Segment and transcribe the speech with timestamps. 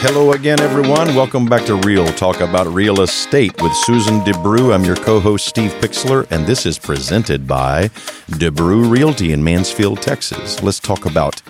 [0.00, 1.14] Hello again, everyone.
[1.14, 4.74] Welcome back to Real Talk About Real Estate with Susan DeBrew.
[4.74, 7.88] I'm your co host, Steve Pixler, and this is presented by
[8.32, 10.62] DeBrew Realty in Mansfield, Texas.
[10.62, 11.40] Let's talk about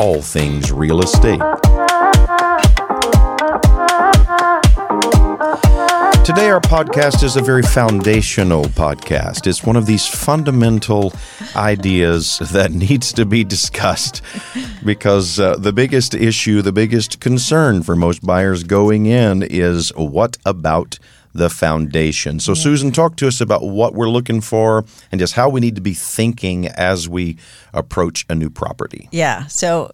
[0.00, 1.40] all things real estate.
[6.34, 9.46] Today, our podcast is a very foundational podcast.
[9.46, 11.12] It's one of these fundamental
[11.54, 14.22] ideas that needs to be discussed
[14.82, 20.38] because uh, the biggest issue, the biggest concern for most buyers going in is what
[20.46, 20.98] about
[21.34, 22.40] the foundation?
[22.40, 25.74] So, Susan, talk to us about what we're looking for and just how we need
[25.74, 27.36] to be thinking as we
[27.74, 29.06] approach a new property.
[29.12, 29.48] Yeah.
[29.48, 29.92] So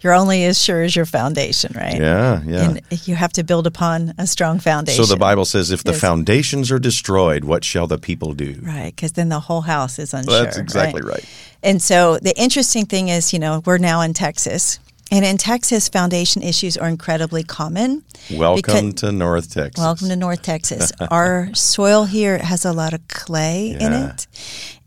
[0.00, 1.96] you're only as sure as your foundation, right?
[2.00, 2.70] Yeah, yeah.
[2.70, 5.02] And you have to build upon a strong foundation.
[5.04, 6.00] So the Bible says, if the Yes.
[6.00, 8.58] foundations are destroyed, what shall the people do?
[8.62, 10.44] Right, because then the whole house is unsure.
[10.44, 11.24] That's exactly right.
[11.62, 14.78] And so the interesting thing is, you know, we're now in Texas.
[15.10, 18.02] And in Texas, foundation issues are incredibly common.
[18.30, 19.82] Welcome to North Texas.
[19.82, 20.92] Welcome to North Texas.
[21.10, 24.26] Our soil here has a lot of clay in it.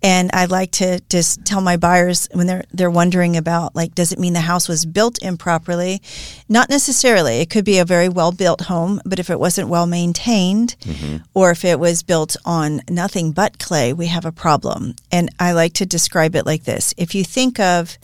[0.04, 4.12] And I like to just tell my buyers when they're they're wondering about like does
[4.12, 6.02] it mean the house was built improperly?
[6.50, 7.40] Not necessarily.
[7.40, 11.18] It could be a very well built home, but if it wasn't well maintained mm-hmm.
[11.34, 14.96] or if it was built on nothing but clay, we have a problem.
[15.12, 16.94] And I like to describe it like this.
[16.98, 17.98] If you think of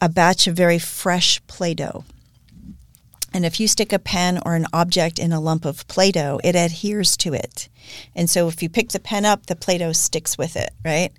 [0.00, 2.04] a batch of very fresh Play-Doh,
[3.34, 6.40] and if you stick a pen or an object in a lump of Play Doh,
[6.44, 7.68] it adheres to it.
[8.14, 11.12] And so if you pick the pen up, the Play Doh sticks with it, right?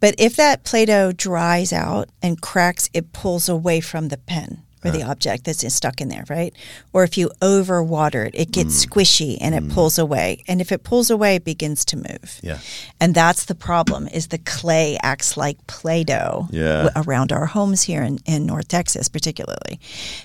[0.00, 4.64] But if that Play Doh dries out and cracks, it pulls away from the pen
[4.84, 6.54] or the object that's stuck in there, right?
[6.92, 8.88] Or if you overwater it, it gets mm.
[8.88, 9.72] squishy and it mm.
[9.72, 10.44] pulls away.
[10.46, 12.40] And if it pulls away, it begins to move.
[12.42, 12.58] Yeah.
[13.00, 16.84] And that's the problem is the clay acts like Play-Doh Yeah.
[16.84, 19.80] w- around our homes here in, in North Texas particularly.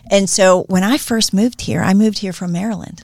[0.10, 3.04] And so when I first moved here, I moved here from Maryland.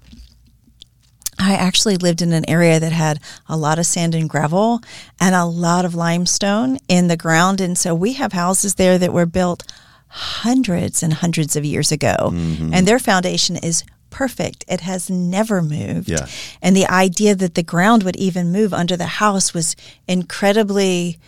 [1.39, 4.81] I actually lived in an area that had a lot of sand and gravel
[5.21, 7.61] and a lot of limestone in the ground.
[7.61, 9.63] And so we have houses there that were built
[10.09, 12.15] hundreds and hundreds of years ago.
[12.19, 12.73] Mm-hmm.
[12.73, 14.65] And their foundation is perfect.
[14.67, 16.09] It has never moved.
[16.09, 16.27] Yeah.
[16.61, 19.75] And the idea that the ground would even move under the house was
[20.07, 21.19] incredibly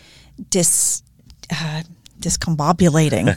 [0.50, 1.02] dis.
[1.50, 1.82] Uh,
[2.22, 3.36] discombobulating.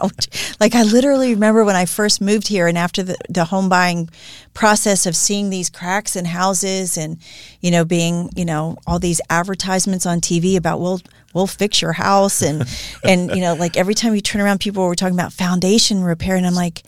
[0.60, 4.08] Like I literally remember when I first moved here and after the, the home buying
[4.54, 7.18] process of seeing these cracks in houses and,
[7.60, 11.00] you know, being, you know, all these advertisements on TV about we'll
[11.34, 12.64] we'll fix your house and
[13.04, 16.36] and you know, like every time you turn around people were talking about foundation repair
[16.36, 16.82] and I'm like,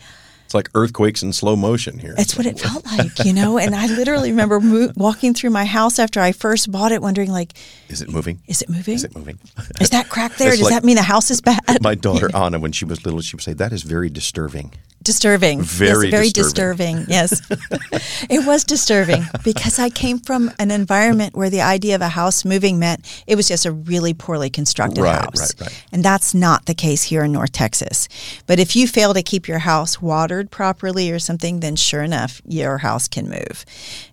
[0.50, 2.12] It's like earthquakes in slow motion here.
[2.18, 3.56] it's what it felt like, you know.
[3.56, 7.30] And I literally remember mo- walking through my house after I first bought it, wondering
[7.30, 7.52] like,
[7.88, 8.40] Is it moving?
[8.48, 8.94] is it moving?
[8.96, 9.38] Is it moving?
[9.80, 10.48] Is that crack there?
[10.48, 11.60] It's Does like- that mean the house is bad?
[11.82, 14.72] My daughter Anna, when she was little, she would say, "That is very disturbing."
[15.02, 15.62] Disturbing.
[15.62, 16.96] Very yes, very disturbing.
[16.98, 17.06] disturbing.
[17.08, 18.26] Yes.
[18.30, 22.44] it was disturbing because I came from an environment where the idea of a house
[22.44, 25.54] moving meant it was just a really poorly constructed Right, house.
[25.54, 25.86] right, right.
[25.92, 28.08] And that's not the case here in North Texas.
[28.46, 32.42] But if you fail to keep your house watered properly or something, then sure enough,
[32.44, 33.64] your house can move.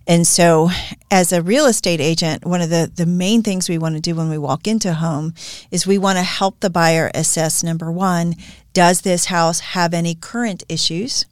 [0.06, 0.70] And so,
[1.10, 4.14] as a real estate agent, one of the, the main things we want to do
[4.14, 5.34] when we walk into a home
[5.70, 8.34] is we want to help the buyer assess number one,
[8.78, 11.26] does this house have any current issues?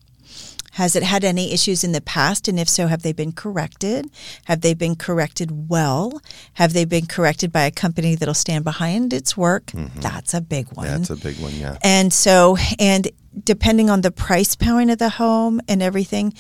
[0.73, 2.49] Has it had any issues in the past?
[2.49, 4.11] And if so, have they been corrected?
[4.47, 6.21] Have they been corrected well?
[6.55, 9.67] Have they been corrected by a company that'll stand behind its work?
[9.67, 10.01] Mm-hmm.
[10.01, 10.89] That's a big one.
[10.89, 11.55] That's a big one.
[11.55, 11.79] Yeah.
[11.85, 13.09] And so, and
[13.43, 16.33] depending on the price point of the home and everything,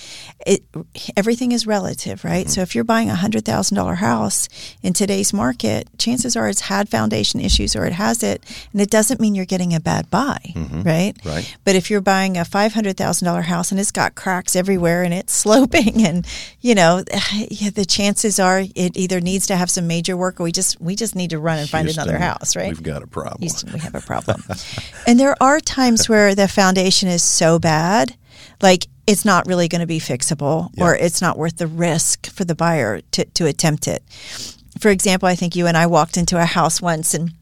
[0.47, 0.65] it
[1.17, 2.47] everything is relative, right?
[2.47, 2.53] Mm-hmm.
[2.53, 4.49] So if you're buying a hundred thousand dollar house
[4.83, 8.43] in today's market, chances are it's had foundation issues or it has it,
[8.73, 10.83] and it doesn't mean you're getting a bad buy, mm-hmm.
[10.83, 11.15] right?
[11.25, 11.57] Right.
[11.65, 15.03] But if you're buying a five hundred thousand dollar house and it's got cracks everywhere
[15.03, 16.27] and it's sloping, and
[16.61, 17.05] you know,
[17.51, 20.81] yeah, the chances are it either needs to have some major work or we just
[20.81, 22.69] we just need to run and find another house, right?
[22.69, 23.43] We've got a problem.
[23.43, 24.43] Houston, we have a problem.
[25.07, 28.17] and there are times where the foundation is so bad,
[28.63, 32.45] like it's not really going to be fixable or it's not worth the risk for
[32.45, 34.03] the buyer to, to attempt it.
[34.79, 37.33] For example, I think you and I walked into a house once and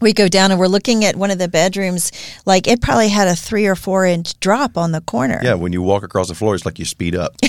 [0.00, 2.12] we go down and we're looking at one of the bedrooms,
[2.46, 5.40] like it probably had a three or four inch drop on the corner.
[5.42, 7.34] Yeah, when you walk across the floor, it's like you speed up.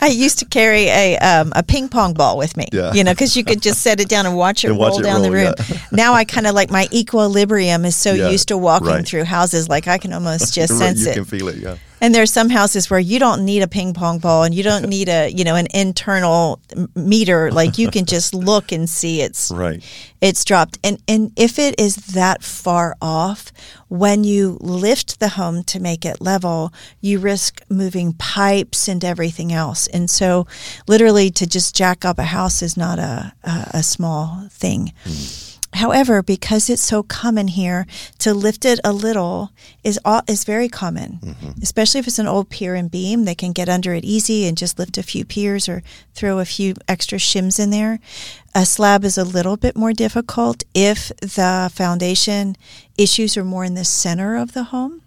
[0.00, 2.92] I used to carry a um, a ping pong ball with me, Yeah.
[2.92, 5.00] you know, because you could just set it down and watch it And watch roll
[5.00, 5.54] it down the room.
[5.68, 5.76] yeah.
[5.92, 9.06] now I kind of like my equilibrium is so Yeah, used to walking right.
[9.06, 11.14] through houses, like I can almost just sense you it.
[11.14, 11.56] can feel it.
[11.56, 11.76] Yeah.
[12.00, 14.88] And there's some houses where you don't need a ping pong ball and you don't
[14.88, 16.60] need a, you know, an internal
[16.94, 17.50] meter.
[17.50, 19.84] Like you can just look and see it's right.
[20.20, 20.78] It's dropped.
[20.82, 23.52] And and if it is that far off,
[23.88, 29.52] when you lift the home to make it level, you risk moving pipes and everything
[29.52, 29.86] else.
[29.88, 30.46] And so
[30.86, 34.92] literally to just jack up a house is not a a, a small thing.
[35.04, 35.49] Mm.
[35.74, 37.86] However, because it's so common here,
[38.18, 39.52] to lift it a little
[39.84, 41.20] is all, is very common.
[41.22, 41.62] Mm-hmm.
[41.62, 44.58] Especially if it's an old pier and beam, they can get under it easy and
[44.58, 45.82] just lift a few piers or
[46.12, 48.00] throw a few extra shims in there.
[48.54, 52.56] A slab is a little bit more difficult if the foundation
[52.98, 55.02] issues are more in the center of the home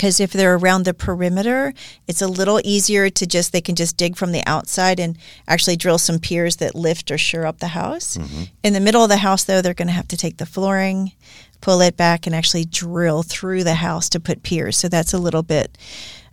[0.00, 1.74] because if they're around the perimeter,
[2.08, 5.76] it's a little easier to just they can just dig from the outside and actually
[5.76, 8.16] drill some piers that lift or shore up the house.
[8.16, 8.44] Mm-hmm.
[8.62, 11.12] In the middle of the house, though, they're going to have to take the flooring,
[11.60, 14.78] pull it back, and actually drill through the house to put piers.
[14.78, 15.76] So that's a little bit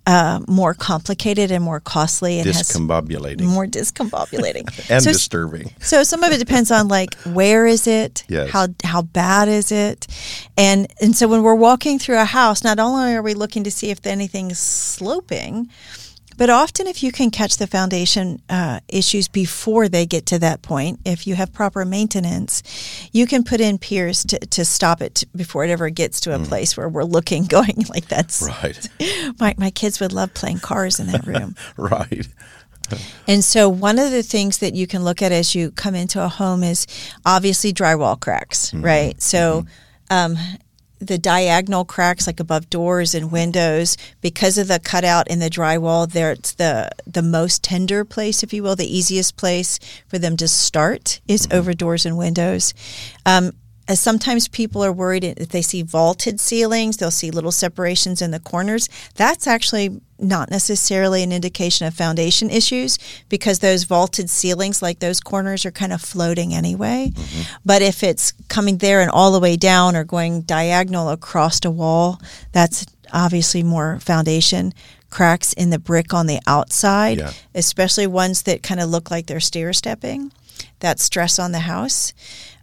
[0.07, 3.41] uh, more complicated and more costly and discombobulating.
[3.41, 5.69] more discombobulating and so, disturbing.
[5.81, 8.49] So some of it depends on like where is it, yes.
[8.49, 10.07] how how bad is it,
[10.57, 13.71] and and so when we're walking through a house, not only are we looking to
[13.71, 15.69] see if anything's sloping,
[16.37, 20.61] but often, if you can catch the foundation uh, issues before they get to that
[20.61, 25.23] point, if you have proper maintenance, you can put in piers to, to stop it
[25.35, 26.45] before it ever gets to a mm.
[26.45, 28.87] place where we're looking, going like that's right.
[29.39, 31.55] My my kids would love playing cars in that room.
[31.77, 32.27] right.
[33.27, 36.23] And so, one of the things that you can look at as you come into
[36.23, 36.87] a home is
[37.25, 38.85] obviously drywall cracks, mm-hmm.
[38.85, 39.21] right?
[39.21, 39.63] So,
[40.11, 40.33] mm-hmm.
[40.33, 40.37] um,
[40.99, 46.09] the diagonal cracks like above doors and windows because of the cutout in the drywall
[46.09, 50.35] there it's the the most tender place if you will the easiest place for them
[50.37, 51.57] to start is mm-hmm.
[51.57, 52.73] over doors and windows
[53.25, 53.51] um,
[53.87, 58.31] as sometimes people are worried if they see vaulted ceilings, they'll see little separations in
[58.31, 58.89] the corners.
[59.15, 62.97] That's actually not necessarily an indication of foundation issues
[63.29, 67.11] because those vaulted ceilings, like those corners, are kind of floating anyway.
[67.13, 67.57] Mm-hmm.
[67.65, 71.71] But if it's coming there and all the way down or going diagonal across a
[71.71, 72.19] wall,
[72.51, 74.73] that's obviously more foundation
[75.09, 77.31] cracks in the brick on the outside, yeah.
[77.55, 80.31] especially ones that kind of look like they're stair stepping.
[80.79, 82.13] That stress on the house.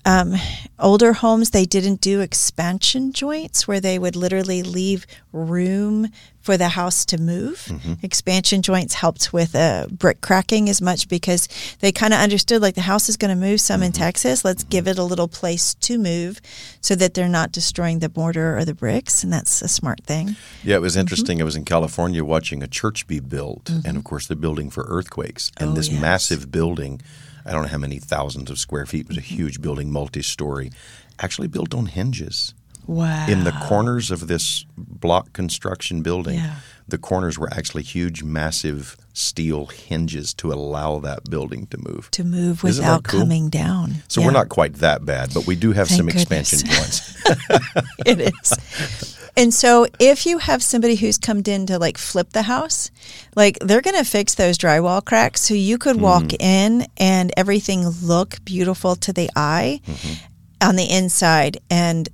[0.06, 0.34] Um,
[0.78, 6.08] older homes, they didn't do expansion joints where they would literally leave room
[6.42, 7.64] for the house to move.
[7.70, 7.94] Mm-hmm.
[8.02, 11.48] Expansion joints helped with uh, brick cracking as much because
[11.80, 13.86] they kind of understood like the house is going to move some mm-hmm.
[13.86, 14.44] in Texas.
[14.44, 16.42] Let's give it a little place to move
[16.82, 19.24] so that they're not destroying the mortar or the bricks.
[19.24, 20.36] And that's a smart thing.
[20.62, 21.00] Yeah, it was mm-hmm.
[21.00, 21.36] interesting.
[21.38, 21.42] Mm-hmm.
[21.42, 23.96] I was in California watching a church be built, and mm-hmm.
[23.96, 25.50] of course, they're building for earthquakes.
[25.56, 26.00] And oh, this yes.
[26.00, 27.00] massive building
[27.44, 29.02] I don't know how many thousands of square feet.
[29.02, 29.36] It was a mm-hmm.
[29.36, 30.70] huge building, multi story,
[31.18, 32.54] actually built on hinges.
[32.86, 33.26] Wow.
[33.28, 36.56] In the corners of this block construction building, yeah.
[36.86, 42.10] The corners were actually huge, massive steel hinges to allow that building to move.
[42.12, 43.20] To move without cool?
[43.20, 43.94] coming down.
[44.08, 44.26] So yeah.
[44.26, 46.52] we're not quite that bad, but we do have Thank some goodness.
[46.52, 47.96] expansion joints.
[48.04, 49.18] it is.
[49.36, 52.90] And so if you have somebody who's come in to like flip the house,
[53.34, 56.36] like they're going to fix those drywall cracks so you could walk mm.
[56.40, 60.68] in and everything look beautiful to the eye mm-hmm.
[60.68, 62.08] on the inside and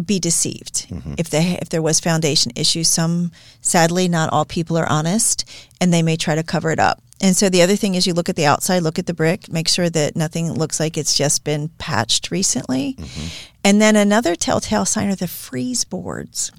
[0.00, 1.14] be deceived mm-hmm.
[1.18, 3.30] if they if there was foundation issues some
[3.60, 5.48] sadly not all people are honest
[5.80, 8.14] and they may try to cover it up and so the other thing is you
[8.14, 11.14] look at the outside, look at the brick, make sure that nothing looks like it's
[11.14, 12.94] just been patched recently.
[12.94, 13.26] Mm-hmm.
[13.62, 16.50] And then another telltale sign are the frieze boards.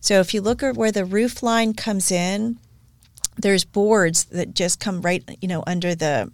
[0.00, 2.58] So if you look at where the roof line comes in,
[3.36, 6.32] there's boards that just come right, you know, under the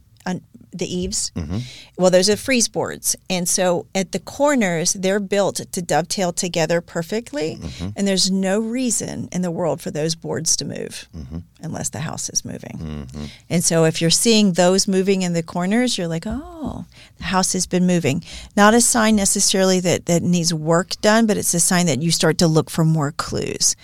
[0.75, 1.31] the eaves.
[1.37, 1.59] Mm-hmm.
[1.97, 3.16] Well, those are frieze boards.
[3.31, 7.57] And so at the corners, they're built to dovetail together perfectly.
[7.57, 7.88] Mm-hmm.
[7.97, 11.38] And there's no reason in the world for those boards to move mm-hmm.
[11.62, 12.78] unless the house is moving.
[12.78, 13.25] Mm-hmm.
[13.49, 16.85] And so if you're seeing those moving in the corners, you're like, oh,
[17.19, 18.25] the house has been moving.
[18.57, 22.11] Not a sign necessarily that, that needs work done, but it's a sign that you
[22.11, 23.76] start to look for more clues.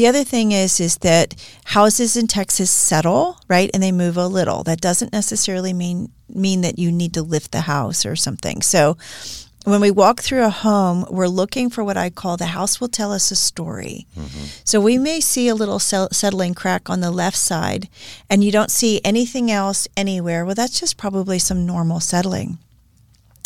[0.00, 3.70] The other thing is is that houses in Texas settle, right?
[3.74, 4.62] And they move a little.
[4.64, 8.62] That doesn't necessarily mean mean that you need to lift the house or something.
[8.62, 8.96] So
[9.64, 12.88] when we walk through a home, we're looking for what I call the house will
[12.88, 14.06] tell us a story.
[14.16, 14.44] Mm-hmm.
[14.64, 17.86] So we may see a little settling crack on the left side,
[18.30, 20.46] and you don't see anything else anywhere.
[20.46, 22.56] Well, that's just probably some normal settling.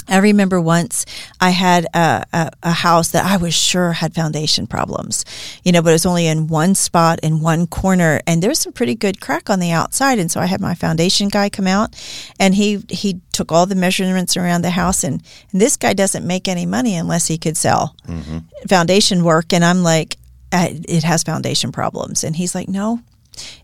[0.08, 1.06] I remember once
[1.40, 5.24] I had a, a, a, house that I was sure had foundation problems,
[5.64, 8.58] you know, but it was only in one spot in one corner, and there was
[8.58, 10.18] some pretty good crack on the outside.
[10.18, 11.94] And so I had my foundation guy come out,
[12.38, 16.26] and he he took all the measurements around the house, and, and this guy doesn't
[16.26, 18.38] make any money unless he could sell mm-hmm.
[18.68, 19.52] foundation work.
[19.52, 20.16] And I'm like,
[20.52, 22.24] it has foundation problems.
[22.24, 23.00] And he's like, no,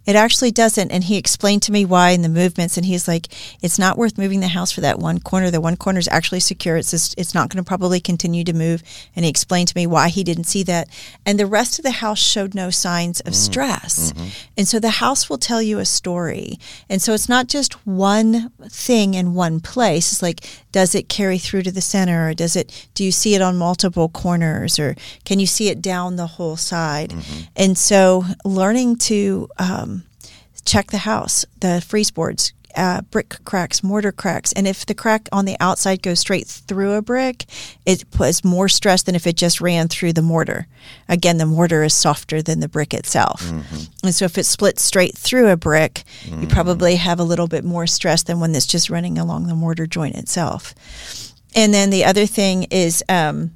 [0.07, 0.91] it actually doesn't.
[0.91, 2.77] And he explained to me why in the movements.
[2.77, 3.29] And he's like,
[3.63, 5.51] it's not worth moving the house for that one corner.
[5.51, 6.77] The one corner is actually secure.
[6.77, 8.83] It's just, it's not going to probably continue to move.
[9.15, 10.89] And he explained to me why he didn't see that.
[11.25, 13.37] And the rest of the house showed no signs of mm.
[13.37, 14.13] stress.
[14.13, 14.29] Mm-hmm.
[14.59, 16.59] And so the house will tell you a story.
[16.89, 20.13] And so it's not just one thing in one place.
[20.13, 23.35] It's like, does it carry through to the center or does it, do you see
[23.35, 27.11] it on multiple corners or can you see it down the whole side?
[27.11, 27.41] Mm-hmm.
[27.57, 30.05] And so learning to, um,
[30.65, 34.53] check the house, the frieze boards, uh, brick cracks, mortar cracks.
[34.53, 37.47] And if the crack on the outside goes straight through a brick,
[37.85, 40.67] it puts more stress than if it just ran through the mortar.
[41.09, 43.43] Again, the mortar is softer than the brick itself.
[43.43, 44.07] Mm-hmm.
[44.07, 46.43] And so if it splits straight through a brick, mm-hmm.
[46.43, 49.55] you probably have a little bit more stress than one that's just running along the
[49.55, 50.75] mortar joint itself.
[51.57, 53.51] And then the other thing is, um,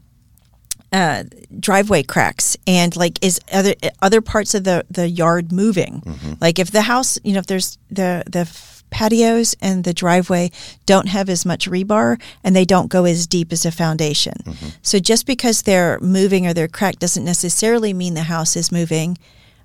[0.94, 1.24] uh,
[1.58, 6.34] driveway cracks and like is other other parts of the the yard moving mm-hmm.
[6.40, 8.44] like if the house you know if there's the the
[8.90, 10.48] patios and the driveway
[10.86, 14.68] don't have as much rebar and they don't go as deep as a foundation mm-hmm.
[14.82, 19.18] so just because they're moving or they're cracked doesn't necessarily mean the house is moving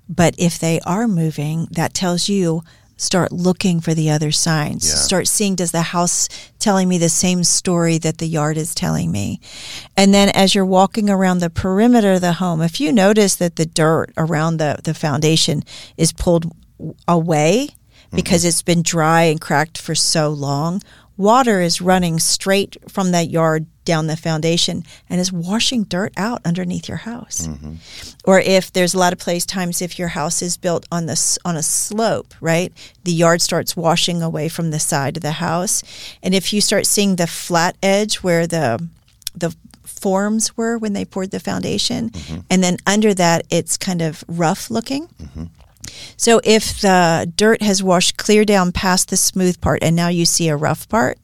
[0.08, 2.64] but if they are moving that tells you
[3.00, 4.86] start looking for the other signs.
[4.86, 4.94] Yeah.
[4.94, 6.28] Start seeing does the house
[6.58, 9.40] telling me the same story that the yard is telling me?
[9.96, 13.56] And then as you're walking around the perimeter of the home, if you notice that
[13.56, 15.62] the dirt around the, the foundation
[15.96, 16.52] is pulled
[17.08, 17.70] away
[18.12, 18.48] because mm-hmm.
[18.48, 20.82] it's been dry and cracked for so long,
[21.20, 26.40] water is running straight from that yard down the foundation and is washing dirt out
[26.46, 27.46] underneath your house.
[27.46, 27.74] Mm-hmm.
[28.24, 31.38] Or if there's a lot of place times if your house is built on this
[31.44, 32.72] on a slope, right?
[33.04, 35.82] The yard starts washing away from the side of the house.
[36.22, 38.82] And if you start seeing the flat edge where the
[39.34, 42.40] the forms were when they poured the foundation, mm-hmm.
[42.48, 45.06] and then under that it's kind of rough looking.
[45.08, 45.44] Mm-hmm.
[46.16, 50.24] So if the dirt has washed clear down past the smooth part and now you
[50.24, 51.18] see a rough part,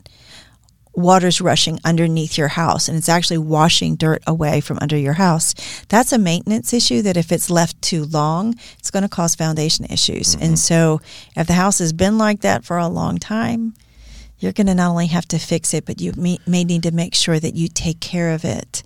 [0.96, 5.54] water's rushing underneath your house and it's actually washing dirt away from under your house.
[5.88, 9.84] That's a maintenance issue that if it's left too long, it's going to cause foundation
[9.86, 10.34] issues.
[10.34, 10.44] Mm-hmm.
[10.44, 11.00] And so
[11.36, 13.74] if the house has been like that for a long time,
[14.38, 16.90] you're going to not only have to fix it, but you may, may need to
[16.90, 18.82] make sure that you take care of it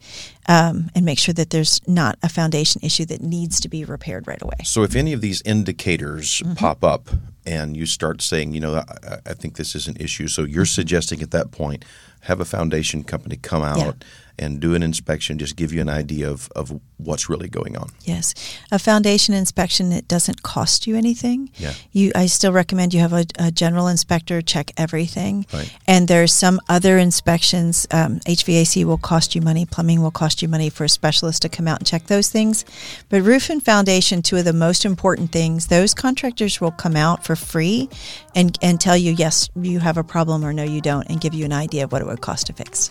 [0.46, 4.26] um, and make sure that there's not a foundation issue that needs to be repaired
[4.26, 4.56] right away.
[4.64, 6.54] So, if any of these indicators mm-hmm.
[6.54, 7.08] pop up
[7.46, 10.66] and you start saying, you know, I, I, think this is an issue, so you're
[10.66, 11.84] suggesting at that point
[12.22, 13.92] have a foundation company come out yeah.
[14.40, 17.90] And do an inspection, just give you an idea of, of what's really going on.
[18.04, 18.34] Yes.
[18.72, 21.50] A foundation inspection, it doesn't cost you anything.
[21.56, 21.74] Yeah.
[21.92, 25.46] You, I still recommend you have a, a general inspector check everything.
[25.52, 25.70] Right.
[25.86, 27.86] And there's some other inspections.
[27.90, 31.48] Um, HVAC will cost you money, plumbing will cost you money for a specialist to
[31.50, 32.64] come out and check those things.
[33.10, 37.24] But roof and foundation, two of the most important things, those contractors will come out
[37.24, 37.90] for free
[38.34, 41.34] and, and tell you, yes, you have a problem or no, you don't, and give
[41.34, 42.90] you an idea of what it would cost to fix.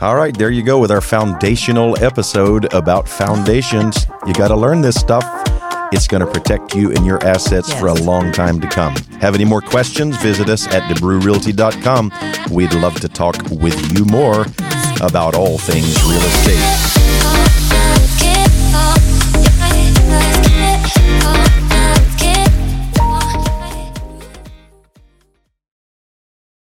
[0.00, 4.06] All right, there you go with our foundational episode about foundations.
[4.26, 5.24] You got to learn this stuff.
[5.92, 7.80] It's going to protect you and your assets yes.
[7.80, 8.96] for a long time to come.
[9.20, 10.16] Have any more questions?
[10.16, 12.12] Visit us at debrewrealty.com.
[12.50, 14.46] We'd love to talk with you more
[15.00, 16.93] about all things real estate.